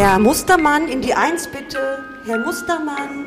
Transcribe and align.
Herr 0.00 0.18
Mustermann 0.18 0.88
in 0.88 1.02
die 1.02 1.12
Eins 1.12 1.46
bitte. 1.46 2.02
Herr 2.24 2.38
Mustermann. 2.38 3.26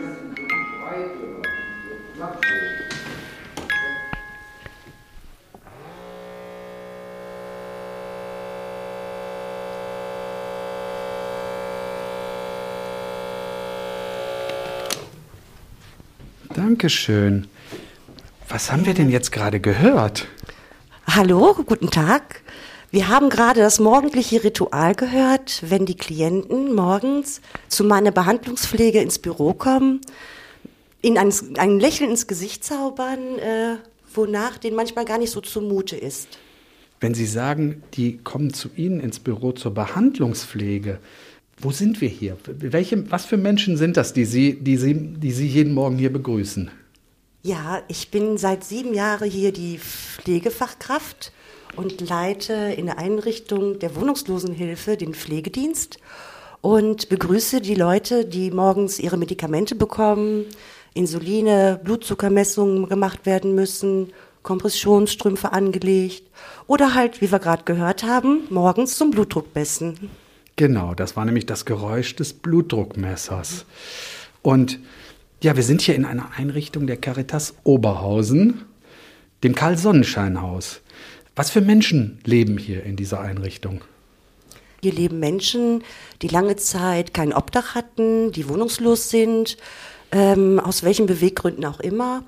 Dankeschön. 16.56 17.48
Was 18.50 18.72
haben 18.72 18.88
wir 18.88 18.96
denn 18.96 19.12
jetzt 19.12 19.32
gerade 19.32 19.60
gehört? 19.60 20.26
Hallo, 21.06 21.54
guten 21.54 21.92
Tag. 21.92 22.43
Wir 22.94 23.08
haben 23.08 23.32
gerade 23.32 23.60
das 23.60 23.80
morgendliche 23.80 24.44
Ritual 24.44 24.94
gehört, 24.94 25.64
wenn 25.68 25.88
die 25.88 25.98
Klienten 25.98 26.76
morgens 26.76 27.42
zu 27.68 27.84
meiner 27.86 28.12
Behandlungspflege 28.12 29.02
ins 29.02 29.18
Büro 29.18 29.56
kommen, 29.56 30.00
ihnen 31.02 31.18
ein, 31.18 31.34
ein 31.58 31.80
Lächeln 31.80 32.12
ins 32.12 32.28
Gesicht 32.28 32.64
zaubern, 32.64 33.40
äh, 33.40 33.78
wonach 34.14 34.60
denen 34.60 34.76
manchmal 34.76 35.06
gar 35.06 35.18
nicht 35.18 35.32
so 35.32 35.42
zumute 35.42 35.96
ist. 35.96 36.38
Wenn 37.00 37.16
Sie 37.16 37.26
sagen, 37.26 37.82
die 37.96 38.20
kommen 38.20 38.54
zu 38.54 38.70
Ihnen 38.76 39.00
ins 39.00 39.20
Büro 39.20 39.54
zur 39.54 39.74
Behandlungspflege, 39.74 41.00
wo 41.58 41.72
sind 41.72 42.00
wir 42.00 42.10
hier? 42.10 42.38
Welche, 42.46 43.10
was 43.10 43.26
für 43.26 43.38
Menschen 43.38 43.76
sind 43.76 43.98
das, 43.98 44.14
die 44.14 44.26
Sie, 44.26 44.54
die, 44.54 44.78
Sie, 44.78 44.94
die 44.94 45.32
Sie 45.32 45.48
jeden 45.48 45.74
Morgen 45.74 45.98
hier 45.98 46.14
begrüßen? 46.14 46.70
Ja, 47.46 47.82
ich 47.90 48.10
bin 48.10 48.38
seit 48.38 48.64
sieben 48.64 48.94
Jahren 48.94 49.30
hier 49.30 49.52
die 49.52 49.78
Pflegefachkraft 49.78 51.34
und 51.76 52.00
leite 52.00 52.54
in 52.54 52.86
der 52.86 53.00
Einrichtung 53.00 53.80
der 53.80 53.98
Wohnungslosenhilfe 53.98 54.96
den 54.96 55.14
Pflegedienst 55.14 55.98
und 56.62 57.10
begrüße 57.10 57.60
die 57.60 57.76
Leute, 57.76 58.24
die 58.24 58.50
morgens 58.50 58.98
ihre 58.98 59.18
Medikamente 59.18 59.76
bekommen, 59.76 60.46
Insuline, 60.94 61.82
Blutzuckermessungen 61.84 62.88
gemacht 62.88 63.26
werden 63.26 63.56
müssen, 63.56 64.14
Kompressionsstrümpfe 64.42 65.52
angelegt 65.52 66.24
oder 66.68 66.94
halt, 66.94 67.20
wie 67.20 67.30
wir 67.30 67.40
gerade 67.40 67.66
gehört 67.66 68.04
haben, 68.04 68.48
morgens 68.52 68.98
zum 68.98 69.12
Blutdruck 69.12 69.54
messen. 69.54 70.10
Genau, 70.56 70.94
das 70.94 71.18
war 71.18 71.26
nämlich 71.26 71.46
das 71.46 71.66
Geräusch 71.66 72.16
des 72.16 72.32
Blutdruckmessers. 72.32 73.66
Und 74.42 74.80
ja, 75.44 75.58
wir 75.58 75.64
sind 75.64 75.82
hier 75.82 75.96
in 75.96 76.06
einer 76.06 76.32
Einrichtung 76.38 76.88
der 76.88 76.96
Caritas 76.96 77.56
Oberhausen, 77.64 78.64
dem 79.44 79.54
Karl-Sonnenschein-Haus. 79.54 80.80
Was 81.36 81.52
für 81.52 81.60
Menschen 81.60 82.20
leben 82.24 82.58
hier 82.58 82.84
in 82.84 82.96
dieser 82.96 83.20
Einrichtung? 83.20 83.82
Hier 84.82 84.94
leben 84.94 85.20
Menschen, 85.20 85.84
die 86.22 86.30
lange 86.30 86.56
Zeit 86.56 87.14
kein 87.14 87.34
Obdach 87.34 87.76
hatten, 87.76 88.32
die 88.32 88.48
wohnungslos 88.48 89.10
sind, 89.10 89.58
ähm, 90.14 90.62
aus 90.62 90.84
welchen 90.84 91.08
Beweggründen 91.08 91.66
auch 91.66 91.82
immer 91.82 92.24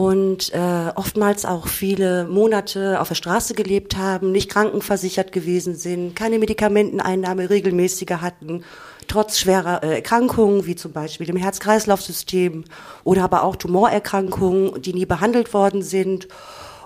und 0.00 0.54
äh, 0.54 0.92
oftmals 0.94 1.44
auch 1.44 1.66
viele 1.66 2.24
Monate 2.24 3.02
auf 3.02 3.08
der 3.08 3.14
Straße 3.16 3.52
gelebt 3.52 3.98
haben, 3.98 4.32
nicht 4.32 4.50
krankenversichert 4.50 5.30
gewesen 5.30 5.74
sind, 5.74 6.16
keine 6.16 6.38
Medikamenteneinnahme 6.38 7.50
regelmäßiger 7.50 8.22
hatten, 8.22 8.64
trotz 9.08 9.38
schwerer 9.38 9.82
äh, 9.82 9.96
Erkrankungen 9.96 10.64
wie 10.64 10.74
zum 10.74 10.92
Beispiel 10.92 11.28
im 11.28 11.36
Herz-Kreislauf-System 11.36 12.64
oder 13.04 13.24
aber 13.24 13.42
auch 13.42 13.56
Tumorerkrankungen, 13.56 14.80
die 14.80 14.94
nie 14.94 15.04
behandelt 15.04 15.52
worden 15.52 15.82
sind 15.82 16.28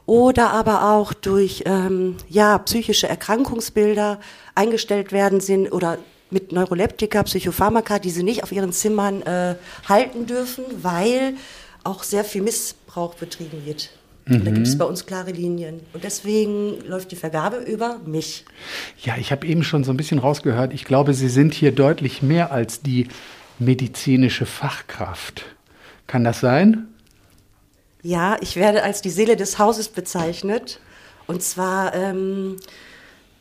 oder 0.07 0.51
aber 0.51 0.91
auch 0.91 1.13
durch 1.13 1.63
ähm, 1.67 2.17
ja 2.29 2.59
psychische 2.59 3.09
Erkrankungsbilder 3.09 4.19
eingestellt 4.57 5.13
werden 5.13 5.39
sind 5.39 5.71
oder 5.71 5.99
mit 6.31 6.51
Neuroleptika, 6.51 7.23
Psychopharmaka, 7.23 8.01
die 8.01 8.11
sie 8.11 8.25
nicht 8.25 8.43
auf 8.43 8.51
ihren 8.51 8.73
Zimmern 8.73 9.23
äh, 9.23 9.55
halten 9.89 10.27
dürfen, 10.27 10.65
weil 10.83 11.35
auch 11.85 12.03
sehr 12.03 12.25
viel 12.25 12.43
Missbrauch 12.43 13.15
betrieben 13.15 13.65
wird. 13.65 13.91
Mhm. 14.27 14.45
Da 14.45 14.51
gibt 14.51 14.67
es 14.67 14.79
bei 14.79 14.85
uns 14.85 15.07
klare 15.07 15.31
Linien. 15.31 15.81
Und 15.93 16.05
deswegen 16.05 16.81
läuft 16.87 17.13
die 17.13 17.17
Vergabe 17.17 17.59
über 17.59 18.01
mich. 18.07 18.45
Ja, 19.03 19.17
ich 19.19 19.31
habe 19.33 19.47
eben 19.47 19.63
schon 19.63 19.85
so 19.85 19.93
ein 19.93 19.97
bisschen 19.97 20.19
rausgehört. 20.19 20.73
Ich 20.73 20.85
glaube, 20.85 21.15
Sie 21.15 21.29
sind 21.29 21.55
hier 21.55 21.73
deutlich 21.73 22.23
mehr 22.23 22.51
als 22.51 22.81
die 22.81 23.09
medizinische 23.59 24.47
Fachkraft. 24.47 25.45
Kann 26.07 26.25
das 26.25 26.41
sein? 26.41 26.89
Ja, 28.03 28.37
ich 28.41 28.57
werde 28.57 28.83
als 28.83 29.03
die 29.03 29.11
Seele 29.11 29.37
des 29.37 29.59
Hauses 29.59 29.89
bezeichnet. 29.89 30.81
Und 31.27 31.43
zwar 31.43 31.95
ähm, 31.95 32.57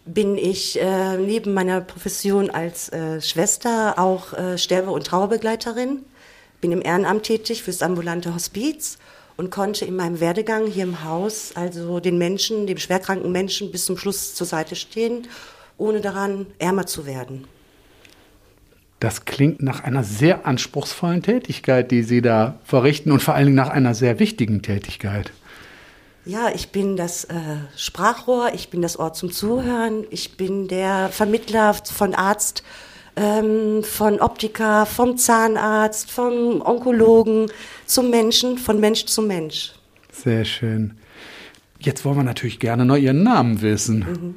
bin 0.06 0.38
ich 0.38 0.80
äh, 0.82 1.18
neben 1.18 1.54
meiner 1.54 1.82
Profession 1.82 2.50
als 2.50 2.90
äh, 2.90 3.22
Schwester 3.22 3.96
auch 3.98 4.34
äh, 4.34 4.58
Sterbe- 4.58 4.92
und 4.92 5.06
Trauerbegleiterin 5.08 6.00
bin 6.64 6.72
im 6.72 6.82
Ehrenamt 6.82 7.24
tätig 7.24 7.62
fürs 7.62 7.82
ambulante 7.82 8.34
Hospiz 8.34 8.98
und 9.36 9.52
konnte 9.52 9.84
in 9.84 9.98
meinem 9.98 10.22
Werdegang 10.22 10.66
hier 10.66 10.84
im 10.84 11.04
Haus 11.04 11.52
also 11.56 12.00
den 12.00 12.18
Menschen, 12.18 12.68
dem 12.68 12.78
schwerkranken 12.78 13.34
Menschen 13.34 13.70
bis 13.70 13.84
zum 13.84 13.98
Schluss 13.98 14.34
zur 14.34 14.48
Seite 14.48 14.78
stehen, 14.78 15.28
ohne 15.78 16.00
daran 16.00 16.46
ärmer 16.60 16.86
zu 16.86 17.06
werden. 17.06 17.50
Das 19.02 19.26
klingt 19.26 19.62
nach 19.62 19.84
einer 19.84 20.06
sehr 20.06 20.48
anspruchsvollen 20.48 21.22
Tätigkeit, 21.22 21.92
die 21.92 22.02
Sie 22.02 22.22
da 22.22 22.58
verrichten 22.64 23.12
und 23.12 23.22
vor 23.22 23.34
allen 23.34 23.48
Dingen 23.48 23.58
nach 23.58 23.70
einer 23.70 23.94
sehr 23.94 24.20
wichtigen 24.20 24.62
Tätigkeit. 24.62 25.34
Ja, 26.24 26.48
ich 26.56 26.70
bin 26.70 26.96
das 26.96 27.26
äh, 27.26 27.34
Sprachrohr, 27.76 28.52
ich 28.54 28.70
bin 28.70 28.82
das 28.82 28.96
Ort 28.96 29.18
zum 29.18 29.34
Zuhören, 29.34 30.06
ich 30.12 30.38
bin 30.38 30.70
der 30.70 31.10
Vermittler 31.10 31.74
von 31.74 32.16
Arzt 32.16 32.64
ähm, 33.16 33.84
von 33.84 34.20
Optiker, 34.20 34.86
vom 34.86 35.18
Zahnarzt, 35.18 36.12
vom 36.12 36.62
Onkologen 36.62 37.52
zum 37.86 38.10
Menschen, 38.10 38.58
von 38.58 38.80
Mensch 38.80 39.06
zu 39.06 39.22
Mensch. 39.22 39.74
Sehr 40.12 40.46
schön. 40.46 40.96
Jetzt 41.80 42.06
wollen 42.06 42.18
wir 42.18 42.24
natürlich 42.24 42.60
gerne 42.60 42.86
noch 42.86 42.98
Ihren 42.98 43.24
Namen 43.24 43.62
wissen. 43.62 44.00
Mhm. 44.00 44.36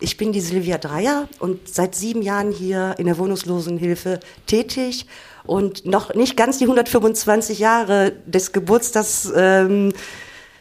Ich 0.00 0.16
bin 0.16 0.32
die 0.32 0.40
Silvia 0.40 0.76
Dreier 0.76 1.28
und 1.38 1.68
seit 1.68 1.94
sieben 1.94 2.20
Jahren 2.20 2.50
hier 2.50 2.96
in 2.98 3.06
der 3.06 3.16
Wohnungslosenhilfe 3.16 4.20
tätig 4.46 5.06
und 5.44 5.86
noch 5.86 6.14
nicht 6.14 6.36
ganz 6.36 6.58
die 6.58 6.64
125 6.64 7.58
Jahre 7.58 8.12
des 8.26 8.52
Geburtstags 8.52 9.32
ähm, 9.34 9.92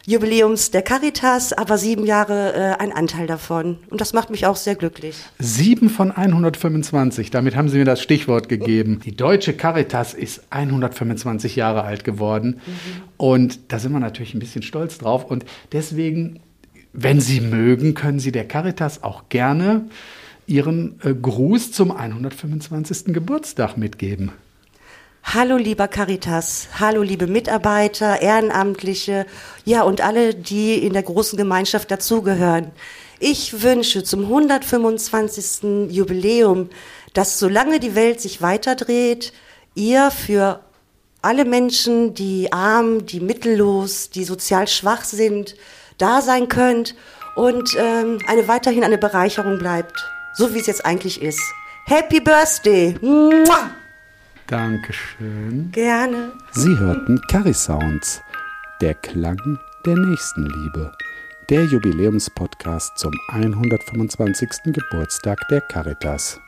Jubiläums 0.06 0.70
der 0.72 0.82
Caritas, 0.82 1.54
aber 1.54 1.78
sieben 1.78 2.06
Jahre 2.06 2.54
äh, 2.54 2.82
ein 2.82 2.92
Anteil 2.92 3.26
davon. 3.26 3.78
Und 3.90 4.02
das 4.02 4.12
macht 4.12 4.32
mich 4.32 4.46
auch 4.46 4.58
sehr 4.58 4.76
glücklich. 4.76 5.16
Sieben 5.40 5.90
von 5.90 6.12
125, 6.12 7.32
damit 7.32 7.56
haben 7.56 7.70
Sie 7.70 7.78
mir 7.78 7.86
das 7.86 8.02
Stichwort 8.02 8.50
gegeben. 8.50 9.00
Die 9.06 9.16
deutsche 9.16 9.54
Caritas 9.54 10.14
ist 10.14 10.44
125 10.50 11.56
Jahre 11.56 11.84
alt 11.84 12.04
geworden. 12.04 12.60
Mhm. 12.66 13.02
Und 13.16 13.60
da 13.72 13.80
sind 13.80 13.94
wir 13.94 14.02
natürlich 14.02 14.34
ein 14.34 14.40
bisschen 14.40 14.62
stolz 14.62 14.98
drauf. 14.98 15.24
Und 15.24 15.46
deswegen, 15.72 16.42
wenn 16.92 17.22
Sie 17.22 17.40
mögen, 17.40 17.94
können 17.94 18.20
Sie 18.20 18.34
der 18.34 18.46
Caritas 18.46 19.04
auch 19.04 19.30
gerne 19.30 19.86
Ihren 20.48 21.00
äh, 21.02 21.14
Gruß 21.14 21.72
zum 21.72 21.92
125. 21.92 23.14
Geburtstag 23.14 23.78
mitgeben. 23.78 24.34
Hallo 25.26 25.58
lieber 25.58 25.88
Caritas, 25.88 26.68
hallo 26.80 27.02
liebe 27.02 27.28
Mitarbeiter, 27.28 28.22
Ehrenamtliche, 28.22 29.26
ja 29.66 29.82
und 29.82 30.02
alle, 30.02 30.36
die 30.36 30.86
in 30.86 30.94
der 30.94 31.02
großen 31.02 31.38
Gemeinschaft 31.38 31.90
dazugehören. 31.90 32.72
Ich 33.20 33.64
wünsche 33.64 34.04
zum 34.04 34.26
125. 34.26 35.90
Jubiläum, 35.90 36.70
dass 37.14 37.40
solange 37.40 37.80
die 37.80 37.96
Welt 37.96 38.22
sich 38.22 38.42
weiterdreht, 38.42 39.34
ihr 39.76 40.12
für 40.12 40.60
alle 41.22 41.46
Menschen, 41.46 42.14
die 42.14 42.52
arm, 42.52 43.06
die 43.06 43.22
mittellos, 43.22 44.10
die 44.10 44.26
sozial 44.26 44.68
schwach 44.68 45.06
sind, 45.06 45.56
da 45.98 46.22
sein 46.22 46.50
könnt 46.50 46.96
und 47.38 47.76
ähm, 47.80 48.20
eine 48.28 48.48
weiterhin 48.50 48.84
eine 48.84 48.98
Bereicherung 48.98 49.58
bleibt, 49.58 50.06
so 50.36 50.54
wie 50.54 50.60
es 50.60 50.68
jetzt 50.68 50.86
eigentlich 50.86 51.22
ist. 51.22 51.42
Happy 51.86 52.20
Birthday! 52.20 52.96
Mua! 53.02 53.83
Dankeschön. 54.48 55.72
Gerne. 55.72 56.32
Sie 56.52 56.78
hörten 56.78 57.20
Carry 57.30 57.54
Sounds, 57.54 58.22
der 58.82 58.94
Klang 58.96 59.60
der 59.86 59.98
Nächstenliebe, 59.98 60.92
der 61.50 61.66
Jubiläumspodcast 61.66 62.98
zum 62.98 63.14
125. 63.30 64.50
Geburtstag 64.74 65.40
der 65.50 65.62
Caritas. 65.62 66.40